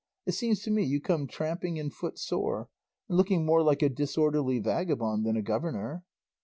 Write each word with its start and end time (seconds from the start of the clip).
It 0.25 0.31
seems 0.31 0.63
to 0.63 0.71
me 0.71 0.83
you 0.83 0.99
come 0.99 1.27
tramping 1.27 1.77
and 1.77 1.93
footsore, 1.93 2.69
and 3.07 3.19
looking 3.19 3.45
more 3.45 3.61
like 3.61 3.83
a 3.83 3.89
disorderly 3.89 4.57
vagabond 4.57 5.27
than 5.27 5.37
a 5.37 5.43
governor." 5.43 6.01